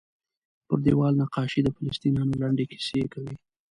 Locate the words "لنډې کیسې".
2.41-3.01